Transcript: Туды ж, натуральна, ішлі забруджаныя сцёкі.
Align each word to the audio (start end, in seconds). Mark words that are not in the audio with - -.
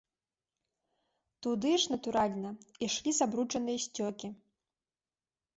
Туды 1.47 1.71
ж, 1.83 1.93
натуральна, 1.93 2.49
ішлі 2.87 3.11
забруджаныя 3.19 3.79
сцёкі. 3.85 4.27